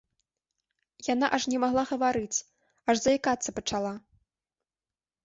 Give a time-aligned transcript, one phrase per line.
[1.13, 2.37] Яна аж не магла гаварыць,
[2.95, 3.93] аж заікацца пачала.